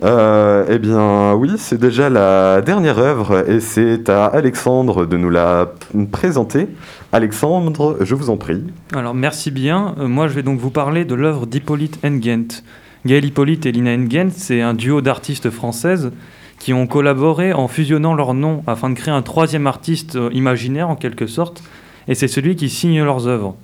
Euh, 0.02 0.64
eh 0.68 0.78
bien, 0.78 1.34
oui, 1.34 1.52
c'est 1.58 1.78
déjà 1.78 2.08
la 2.08 2.62
dernière 2.62 2.98
œuvre 2.98 3.48
et 3.48 3.60
c'est 3.60 4.08
à 4.08 4.26
Alexandre 4.26 5.04
de 5.04 5.16
nous 5.16 5.28
la 5.28 5.72
présenter. 6.10 6.68
Alexandre, 7.12 7.98
je 8.00 8.14
vous 8.14 8.30
en 8.30 8.38
prie. 8.38 8.62
Alors, 8.94 9.14
merci 9.14 9.50
bien. 9.50 9.94
Euh, 9.98 10.08
moi, 10.08 10.28
je 10.28 10.34
vais 10.34 10.42
donc 10.42 10.58
vous 10.58 10.70
parler 10.70 11.04
de 11.04 11.14
l'œuvre 11.14 11.46
d'Hippolyte 11.46 11.98
Engent. 12.04 12.62
Gaël 13.04 13.24
Hippolyte 13.24 13.66
et 13.66 13.72
Lina 13.72 13.92
Engent, 13.94 14.32
c'est 14.34 14.62
un 14.62 14.74
duo 14.74 15.00
d'artistes 15.02 15.50
françaises 15.50 16.12
qui 16.58 16.72
ont 16.72 16.86
collaboré 16.86 17.52
en 17.52 17.68
fusionnant 17.68 18.14
leurs 18.14 18.34
noms 18.34 18.62
afin 18.66 18.90
de 18.90 18.94
créer 18.94 19.12
un 19.12 19.22
troisième 19.22 19.66
artiste 19.66 20.16
euh, 20.16 20.30
imaginaire 20.32 20.88
en 20.88 20.96
quelque 20.96 21.26
sorte, 21.26 21.62
et 22.08 22.14
c'est 22.14 22.28
celui 22.28 22.56
qui 22.56 22.68
signe 22.68 23.02
leurs 23.02 23.26
œuvres. 23.26 23.56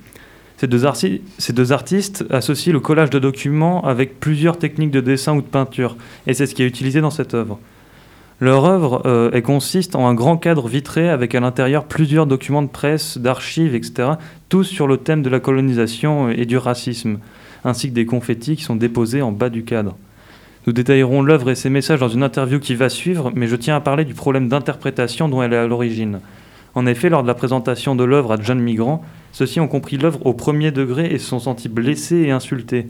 Ces 0.56 0.66
deux, 0.66 1.72
artistes 1.72 2.24
associent 2.30 2.72
le 2.72 2.80
collage 2.80 3.10
de 3.10 3.18
documents 3.18 3.84
avec 3.84 4.18
plusieurs 4.18 4.58
techniques 4.58 4.90
de 4.90 5.00
dessin 5.00 5.34
ou 5.34 5.42
de 5.42 5.46
peinture, 5.46 5.96
et 6.26 6.32
c'est 6.32 6.46
ce 6.46 6.54
qui 6.54 6.62
est 6.62 6.66
utilisé 6.66 7.02
dans 7.02 7.10
cette 7.10 7.34
œuvre. 7.34 7.58
Leur 8.40 8.64
œuvre 8.64 9.02
euh, 9.06 9.40
consiste 9.40 9.96
en 9.96 10.06
un 10.06 10.14
grand 10.14 10.36
cadre 10.36 10.68
vitré 10.68 11.08
avec 11.08 11.34
à 11.34 11.40
l'intérieur 11.40 11.84
plusieurs 11.84 12.26
documents 12.26 12.62
de 12.62 12.68
presse, 12.68 13.18
d'archives, 13.18 13.74
etc., 13.74 14.12
tous 14.48 14.64
sur 14.64 14.86
le 14.86 14.96
thème 14.98 15.22
de 15.22 15.30
la 15.30 15.40
colonisation 15.40 16.30
et 16.30 16.46
du 16.46 16.56
racisme, 16.56 17.18
ainsi 17.64 17.90
que 17.90 17.94
des 17.94 18.06
confettis 18.06 18.56
qui 18.56 18.62
sont 18.62 18.76
déposés 18.76 19.22
en 19.22 19.32
bas 19.32 19.50
du 19.50 19.64
cadre. 19.64 19.96
Nous 20.66 20.72
détaillerons 20.72 21.22
l'œuvre 21.22 21.50
et 21.50 21.54
ses 21.54 21.70
messages 21.70 22.00
dans 22.00 22.08
une 22.08 22.22
interview 22.22 22.58
qui 22.60 22.74
va 22.74 22.88
suivre, 22.88 23.30
mais 23.34 23.46
je 23.46 23.56
tiens 23.56 23.76
à 23.76 23.80
parler 23.80 24.04
du 24.04 24.14
problème 24.14 24.48
d'interprétation 24.48 25.28
dont 25.28 25.42
elle 25.42 25.52
est 25.52 25.58
à 25.58 25.66
l'origine. 25.66 26.20
En 26.76 26.84
effet, 26.84 27.08
lors 27.08 27.22
de 27.22 27.26
la 27.26 27.34
présentation 27.34 27.96
de 27.96 28.04
l'œuvre 28.04 28.32
à 28.32 28.40
jeunes 28.40 28.60
migrants, 28.60 29.02
ceux-ci 29.32 29.60
ont 29.60 29.66
compris 29.66 29.96
l'œuvre 29.96 30.24
au 30.26 30.34
premier 30.34 30.72
degré 30.72 31.06
et 31.06 31.18
se 31.18 31.26
sont 31.26 31.38
sentis 31.38 31.70
blessés 31.70 32.16
et 32.16 32.30
insultés. 32.32 32.86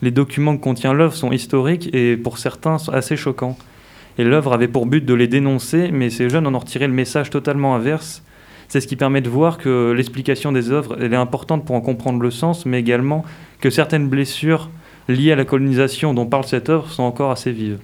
Les 0.00 0.10
documents 0.10 0.56
que 0.56 0.62
contient 0.62 0.94
l'œuvre 0.94 1.14
sont 1.14 1.32
historiques 1.32 1.94
et 1.94 2.16
pour 2.16 2.38
certains 2.38 2.78
assez 2.94 3.14
choquants. 3.14 3.58
Et 4.16 4.24
l'œuvre 4.24 4.54
avait 4.54 4.68
pour 4.68 4.86
but 4.86 5.04
de 5.04 5.12
les 5.12 5.28
dénoncer, 5.28 5.90
mais 5.92 6.08
ces 6.08 6.30
jeunes 6.30 6.46
en 6.46 6.54
ont 6.54 6.58
retiré 6.58 6.86
le 6.86 6.94
message 6.94 7.28
totalement 7.28 7.74
inverse. 7.74 8.22
C'est 8.68 8.80
ce 8.80 8.86
qui 8.86 8.96
permet 8.96 9.20
de 9.20 9.28
voir 9.28 9.58
que 9.58 9.92
l'explication 9.94 10.50
des 10.50 10.70
œuvres 10.70 11.02
est 11.02 11.14
importante 11.14 11.66
pour 11.66 11.76
en 11.76 11.82
comprendre 11.82 12.20
le 12.20 12.30
sens, 12.30 12.64
mais 12.64 12.80
également 12.80 13.22
que 13.60 13.68
certaines 13.68 14.08
blessures 14.08 14.70
liées 15.08 15.32
à 15.32 15.36
la 15.36 15.44
colonisation 15.44 16.14
dont 16.14 16.24
parle 16.24 16.44
cette 16.44 16.70
œuvre 16.70 16.90
sont 16.90 17.02
encore 17.02 17.32
assez 17.32 17.52
vives. 17.52 17.80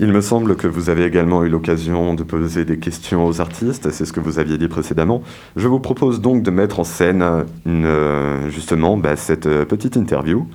Il 0.00 0.12
me 0.12 0.20
semble 0.20 0.54
que 0.54 0.68
vous 0.68 0.90
avez 0.90 1.04
également 1.04 1.42
eu 1.42 1.48
l'occasion 1.48 2.14
de 2.14 2.22
poser 2.22 2.64
des 2.64 2.78
questions 2.78 3.26
aux 3.26 3.40
artistes, 3.40 3.90
c'est 3.90 4.04
ce 4.04 4.12
que 4.12 4.20
vous 4.20 4.38
aviez 4.38 4.56
dit 4.56 4.68
précédemment. 4.68 5.22
Je 5.56 5.66
vous 5.66 5.80
propose 5.80 6.20
donc 6.20 6.44
de 6.44 6.52
mettre 6.52 6.78
en 6.78 6.84
scène 6.84 7.24
une, 7.66 7.84
euh, 7.84 8.48
justement 8.48 8.96
bah, 8.96 9.16
cette 9.16 9.46
euh, 9.46 9.64
petite 9.64 9.96
interview. 9.96 10.46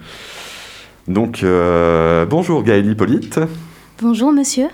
Donc, 1.10 1.44
euh, 1.44 2.26
bonjour 2.26 2.64
Gaëlle 2.64 2.90
Hippolyte. 2.90 3.42
Bonjour 4.02 4.32
monsieur. 4.32 4.68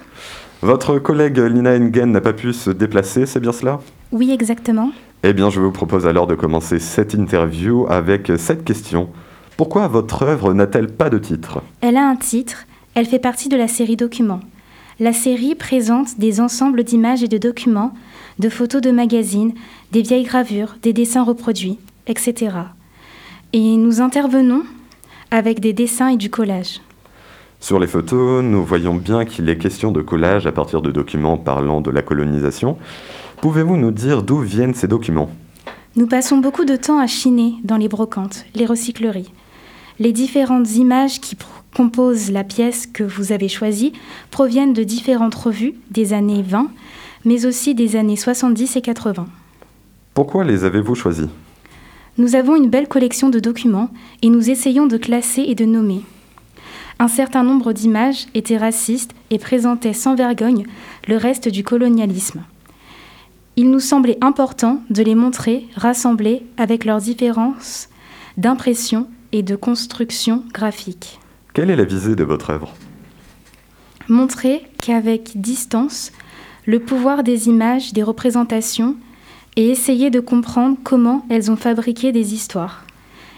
Votre 0.61 0.99
collègue 0.99 1.39
Lina 1.39 1.75
Engen 1.75 2.11
n'a 2.11 2.21
pas 2.21 2.33
pu 2.33 2.53
se 2.53 2.69
déplacer, 2.69 3.25
c'est 3.25 3.39
bien 3.39 3.53
cela? 3.53 3.79
Oui, 4.11 4.29
exactement. 4.29 4.91
Eh 5.23 5.33
bien, 5.33 5.49
je 5.49 5.61
vous 5.61 5.71
propose 5.71 6.05
alors 6.05 6.27
de 6.27 6.35
commencer 6.35 6.77
cette 6.77 7.15
interview 7.15 7.87
avec 7.89 8.31
cette 8.37 8.63
question. 8.65 9.09
Pourquoi 9.57 9.87
votre 9.87 10.21
œuvre 10.21 10.53
n'a-t-elle 10.53 10.89
pas 10.89 11.09
de 11.09 11.17
titre? 11.17 11.63
Elle 11.81 11.97
a 11.97 12.07
un 12.07 12.15
titre, 12.15 12.67
elle 12.93 13.07
fait 13.07 13.17
partie 13.17 13.49
de 13.49 13.57
la 13.57 13.67
série 13.67 13.95
Documents. 13.95 14.41
La 15.01 15.13
série 15.13 15.55
présente 15.55 16.19
des 16.19 16.41
ensembles 16.41 16.83
d'images 16.83 17.23
et 17.23 17.29
de 17.29 17.37
documents, 17.37 17.93
de 18.37 18.49
photos 18.49 18.81
de 18.81 18.91
magazines, 18.91 19.53
des 19.93 20.01
vieilles 20.01 20.25
gravures, 20.25 20.75
des 20.81 20.91
dessins 20.91 21.23
reproduits, 21.23 21.79
etc. 22.07 22.51
Et 23.53 23.77
nous 23.77 24.01
intervenons 24.01 24.63
avec 25.31 25.61
des 25.61 25.71
dessins 25.71 26.09
et 26.09 26.17
du 26.17 26.29
collage. 26.29 26.81
Sur 27.61 27.79
les 27.79 27.87
photos, 27.87 28.43
nous 28.43 28.65
voyons 28.65 28.93
bien 28.93 29.23
qu'il 29.23 29.47
est 29.47 29.57
question 29.57 29.93
de 29.93 30.01
collage 30.01 30.47
à 30.47 30.51
partir 30.51 30.81
de 30.81 30.91
documents 30.91 31.37
parlant 31.37 31.79
de 31.79 31.91
la 31.91 32.01
colonisation. 32.01 32.77
Pouvez-vous 33.41 33.77
nous 33.77 33.91
dire 33.91 34.21
d'où 34.21 34.39
viennent 34.39 34.73
ces 34.73 34.87
documents? 34.89 35.29
Nous 35.95 36.07
passons 36.07 36.39
beaucoup 36.39 36.65
de 36.65 36.75
temps 36.75 36.99
à 36.99 37.07
chiner 37.07 37.55
dans 37.63 37.77
les 37.77 37.87
brocantes, 37.87 38.45
les 38.53 38.65
recycleries. 38.65 39.31
Les 39.97 40.11
différentes 40.11 40.75
images 40.75 41.21
qui 41.21 41.35
composent 41.73 42.31
la 42.31 42.43
pièce 42.43 42.87
que 42.87 43.03
vous 43.03 43.31
avez 43.31 43.47
choisie 43.47 43.93
proviennent 44.31 44.73
de 44.73 44.83
différentes 44.83 45.35
revues 45.35 45.75
des 45.91 46.13
années 46.13 46.43
20, 46.43 46.69
mais 47.25 47.45
aussi 47.45 47.75
des 47.75 47.95
années 47.95 48.15
70 48.15 48.75
et 48.75 48.81
80. 48.81 49.27
Pourquoi 50.13 50.43
les 50.43 50.63
avez-vous 50.63 50.95
choisis 50.95 51.27
Nous 52.17 52.35
avons 52.35 52.55
une 52.55 52.69
belle 52.69 52.87
collection 52.87 53.29
de 53.29 53.39
documents 53.39 53.89
et 54.21 54.29
nous 54.29 54.49
essayons 54.49 54.87
de 54.87 54.97
classer 54.97 55.43
et 55.43 55.55
de 55.55 55.65
nommer. 55.65 56.01
Un 57.01 57.07
certain 57.07 57.43
nombre 57.43 57.71
d'images 57.71 58.27
étaient 58.33 58.57
racistes 58.57 59.15
et 59.29 59.39
présentaient 59.39 59.93
sans 59.93 60.15
vergogne 60.15 60.65
le 61.07 61.15
reste 61.15 61.47
du 61.47 61.63
colonialisme. 61.63 62.43
Il 63.55 63.71
nous 63.71 63.79
semblait 63.79 64.17
important 64.21 64.81
de 64.89 65.03
les 65.03 65.15
montrer 65.15 65.67
rassemblés 65.75 66.43
avec 66.57 66.83
leurs 66.85 66.99
différences 66.99 67.89
d'impression 68.37 69.07
et 69.31 69.43
de 69.43 69.55
construction 69.55 70.43
graphique. 70.53 71.18
Quelle 71.59 71.71
est 71.71 71.75
la 71.75 71.83
visée 71.83 72.15
de 72.15 72.23
votre 72.23 72.51
œuvre 72.51 72.73
Montrer 74.07 74.63
qu'avec 74.81 75.41
distance, 75.41 76.13
le 76.65 76.79
pouvoir 76.79 77.21
des 77.21 77.49
images, 77.49 77.91
des 77.91 78.01
représentations, 78.01 78.95
et 79.57 79.67
essayer 79.67 80.09
de 80.09 80.21
comprendre 80.21 80.77
comment 80.85 81.25
elles 81.29 81.51
ont 81.51 81.57
fabriqué 81.57 82.13
des 82.13 82.33
histoires. 82.33 82.85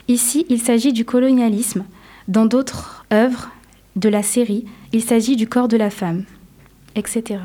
Ici, 0.08 0.46
il 0.50 0.62
s'agit 0.62 0.94
du 0.94 1.04
colonialisme. 1.04 1.84
Dans 2.28 2.46
d'autres 2.46 3.06
œuvres 3.12 3.50
de 3.96 4.08
la 4.08 4.22
série, 4.22 4.66
il 4.94 5.01
s'agit 5.01 5.36
du 5.36 5.48
corps 5.48 5.68
de 5.68 5.78
la 5.78 5.90
femme, 5.90 6.25
etc. 6.94 7.40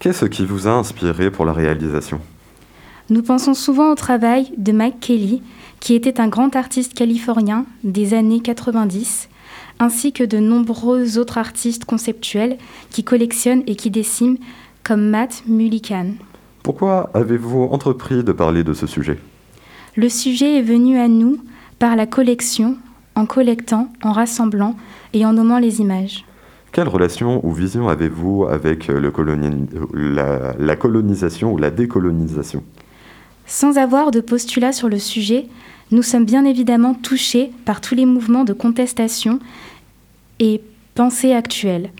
Qu'est-ce 0.00 0.24
qui 0.24 0.44
vous 0.44 0.66
a 0.66 0.72
inspiré 0.72 1.30
pour 1.30 1.44
la 1.44 1.52
réalisation? 1.52 2.20
Nous 3.08 3.22
pensons 3.22 3.54
souvent 3.54 3.92
au 3.92 3.94
travail 3.94 4.50
de 4.58 4.72
Mike 4.72 4.98
Kelly, 4.98 5.42
qui 5.78 5.94
était 5.94 6.20
un 6.20 6.26
grand 6.26 6.56
artiste 6.56 6.94
californien 6.94 7.66
des 7.84 8.14
années 8.14 8.40
90, 8.40 9.28
ainsi 9.82 10.12
que 10.12 10.22
de 10.22 10.38
nombreux 10.38 11.18
autres 11.18 11.38
artistes 11.38 11.84
conceptuels 11.84 12.56
qui 12.90 13.02
collectionnent 13.02 13.64
et 13.66 13.74
qui 13.74 13.90
dessinent, 13.90 14.38
comme 14.84 15.08
Matt 15.10 15.42
Mullican. 15.46 16.12
Pourquoi 16.62 17.10
avez-vous 17.14 17.64
entrepris 17.64 18.22
de 18.22 18.32
parler 18.32 18.62
de 18.62 18.74
ce 18.74 18.86
sujet? 18.86 19.18
Le 19.96 20.08
sujet 20.08 20.58
est 20.58 20.62
venu 20.62 20.98
à 20.98 21.08
nous 21.08 21.38
par 21.80 21.96
la 21.96 22.06
collection, 22.06 22.76
en 23.16 23.26
collectant, 23.26 23.88
en 24.02 24.12
rassemblant 24.12 24.76
et 25.12 25.26
en 25.26 25.32
nommant 25.32 25.58
les 25.58 25.80
images. 25.80 26.24
Quelle 26.70 26.88
relation 26.88 27.44
ou 27.44 27.52
vision 27.52 27.88
avez-vous 27.88 28.46
avec 28.46 28.86
le 28.86 29.10
coloni- 29.10 29.68
la, 29.92 30.54
la 30.58 30.76
colonisation 30.76 31.52
ou 31.52 31.58
la 31.58 31.70
décolonisation? 31.70 32.62
Sans 33.46 33.76
avoir 33.76 34.12
de 34.12 34.20
postulat 34.20 34.72
sur 34.72 34.88
le 34.88 34.98
sujet, 34.98 35.48
nous 35.90 36.02
sommes 36.02 36.24
bien 36.24 36.46
évidemment 36.46 36.94
touchés 36.94 37.50
par 37.66 37.82
tous 37.82 37.94
les 37.94 38.06
mouvements 38.06 38.44
de 38.44 38.54
contestation 38.54 39.40
et 40.40 40.60
pensée 40.94 41.32
actuelle. 41.32 41.90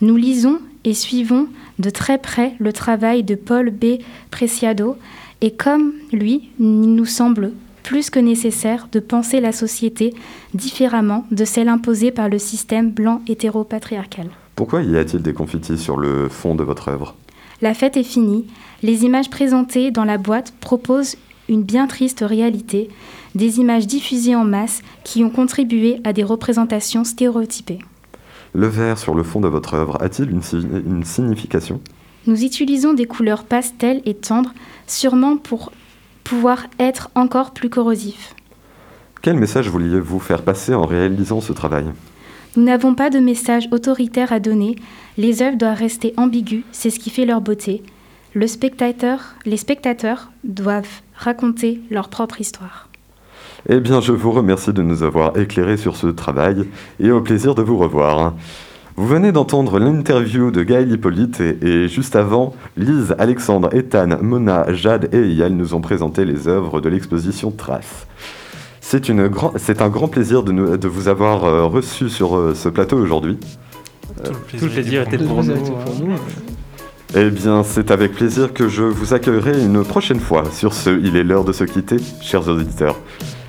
Nous 0.00 0.16
lisons 0.16 0.60
et 0.84 0.94
suivons 0.94 1.46
de 1.78 1.90
très 1.90 2.18
près 2.18 2.54
le 2.58 2.72
travail 2.72 3.22
de 3.22 3.34
Paul 3.34 3.70
B. 3.70 3.98
Preciado 4.30 4.96
et 5.40 5.52
comme 5.52 5.92
lui, 6.12 6.50
il 6.58 6.94
nous 6.94 7.06
semble 7.06 7.52
plus 7.82 8.10
que 8.10 8.18
nécessaire 8.18 8.88
de 8.92 9.00
penser 9.00 9.40
la 9.40 9.52
société 9.52 10.14
différemment 10.54 11.26
de 11.30 11.44
celle 11.44 11.68
imposée 11.68 12.10
par 12.10 12.28
le 12.28 12.38
système 12.38 12.90
blanc 12.90 13.22
hétéropatriarcal. 13.26 14.28
Pourquoi 14.54 14.82
y 14.82 14.96
a-t-il 14.96 15.22
des 15.22 15.32
confettis 15.32 15.78
sur 15.78 15.96
le 15.96 16.28
fond 16.28 16.54
de 16.54 16.62
votre 16.62 16.88
œuvre? 16.88 17.16
La 17.62 17.74
fête 17.74 17.96
est 17.96 18.02
finie. 18.02 18.46
Les 18.82 19.04
images 19.04 19.30
présentées 19.30 19.90
dans 19.90 20.04
la 20.04 20.18
boîte 20.18 20.52
proposent 20.60 21.16
une 21.48 21.62
bien 21.62 21.86
triste 21.86 22.24
réalité, 22.26 22.88
des 23.34 23.58
images 23.58 23.86
diffusées 23.86 24.34
en 24.36 24.44
masse 24.44 24.82
qui 25.04 25.24
ont 25.24 25.30
contribué 25.30 26.00
à 26.04 26.12
des 26.12 26.24
représentations 26.24 27.04
stéréotypées. 27.04 27.78
Le 28.52 28.66
vert 28.66 28.98
sur 28.98 29.14
le 29.14 29.22
fond 29.22 29.40
de 29.40 29.48
votre 29.48 29.74
œuvre 29.74 30.02
a-t-il 30.02 30.30
une, 30.30 30.42
si- 30.42 30.56
une 30.56 31.04
signification? 31.04 31.80
Nous 32.26 32.44
utilisons 32.44 32.92
des 32.92 33.06
couleurs 33.06 33.44
pastel 33.44 34.02
et 34.04 34.14
tendres, 34.14 34.52
sûrement 34.86 35.36
pour 35.36 35.72
pouvoir 36.24 36.66
être 36.78 37.10
encore 37.14 37.52
plus 37.52 37.70
corrosifs. 37.70 38.34
Quel 39.22 39.36
message 39.36 39.68
vouliez-vous 39.68 40.18
faire 40.18 40.42
passer 40.42 40.74
en 40.74 40.84
réalisant 40.84 41.40
ce 41.40 41.52
travail? 41.52 41.86
Nous 42.56 42.64
n'avons 42.64 42.94
pas 42.94 43.10
de 43.10 43.20
message 43.20 43.68
autoritaire 43.70 44.32
à 44.32 44.40
donner, 44.40 44.76
les 45.16 45.40
œuvres 45.40 45.56
doivent 45.56 45.78
rester 45.78 46.12
ambiguës, 46.16 46.64
c'est 46.72 46.90
ce 46.90 46.98
qui 46.98 47.10
fait 47.10 47.24
leur 47.24 47.40
beauté. 47.40 47.82
Le 48.34 48.46
spectateur, 48.46 49.34
les 49.46 49.56
spectateurs 49.56 50.30
doivent 50.44 51.00
raconter 51.14 51.80
leur 51.90 52.08
propre 52.08 52.40
histoire. 52.40 52.88
Eh 53.68 53.80
bien, 53.80 54.00
je 54.00 54.12
vous 54.12 54.32
remercie 54.32 54.72
de 54.72 54.82
nous 54.82 55.02
avoir 55.02 55.36
éclairés 55.38 55.76
sur 55.76 55.96
ce 55.96 56.06
travail 56.06 56.64
et 56.98 57.10
au 57.10 57.20
plaisir 57.20 57.54
de 57.54 57.62
vous 57.62 57.76
revoir. 57.76 58.34
Vous 58.96 59.06
venez 59.06 59.32
d'entendre 59.32 59.78
l'interview 59.78 60.50
de 60.50 60.62
Gaël 60.62 60.90
Hippolyte 60.92 61.40
et, 61.40 61.56
et 61.66 61.88
juste 61.88 62.16
avant, 62.16 62.54
Lise, 62.76 63.14
Alexandre, 63.18 63.68
Ethan, 63.74 64.18
Mona, 64.20 64.72
Jade 64.72 65.08
et 65.14 65.18
Eyal 65.18 65.52
nous 65.52 65.74
ont 65.74 65.80
présenté 65.80 66.24
les 66.24 66.48
œuvres 66.48 66.80
de 66.80 66.88
l'exposition 66.88 67.50
Trace. 67.50 68.06
C'est 68.80 69.08
une 69.08 69.28
grand- 69.28 69.52
c'est 69.56 69.82
un 69.82 69.88
grand 69.88 70.08
plaisir 70.08 70.42
de, 70.42 70.52
nous- 70.52 70.76
de 70.76 70.88
vous 70.88 71.08
avoir 71.08 71.44
euh, 71.44 71.64
reçu 71.66 72.08
sur 72.08 72.36
euh, 72.36 72.54
ce 72.54 72.68
plateau 72.68 72.96
aujourd'hui. 72.98 73.38
Tout 74.24 74.32
le 74.64 74.68
plaisir 74.68 75.02
était 75.02 75.16
Le 75.16 75.24
pour 75.26 75.36
plaisir 75.36 75.54
nous. 75.56 75.60
était 75.62 75.70
pour 75.84 76.06
nous. 76.06 76.14
Eh 77.16 77.30
bien, 77.30 77.62
c'est 77.62 77.90
avec 77.90 78.12
plaisir 78.12 78.52
que 78.52 78.68
je 78.68 78.82
vous 78.82 79.14
accueillerai 79.14 79.62
une 79.62 79.84
prochaine 79.84 80.20
fois. 80.20 80.44
Sur 80.52 80.74
ce, 80.74 80.90
il 80.90 81.16
est 81.16 81.24
l'heure 81.24 81.44
de 81.44 81.52
se 81.52 81.64
quitter, 81.64 81.96
chers 82.20 82.48
auditeurs. 82.48 82.96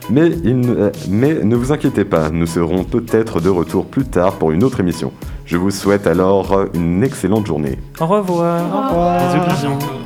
Mais, 0.09 0.29
il 0.43 0.59
ne- 0.59 0.75
euh, 0.75 0.91
mais 1.09 1.33
ne 1.43 1.55
vous 1.55 1.71
inquiétez 1.71 2.05
pas, 2.05 2.29
nous 2.29 2.47
serons 2.47 2.83
peut-être 2.83 3.39
de 3.39 3.49
retour 3.49 3.85
plus 3.85 4.05
tard 4.05 4.33
pour 4.33 4.51
une 4.51 4.63
autre 4.63 4.79
émission. 4.79 5.11
Je 5.45 5.57
vous 5.57 5.71
souhaite 5.71 6.07
alors 6.07 6.65
une 6.73 7.03
excellente 7.03 7.45
journée. 7.45 7.77
Au 7.99 8.07
revoir. 8.07 8.61
Au 8.73 8.87
revoir. 8.89 9.33
Bisous, 9.49 9.77
bisous. 9.77 10.00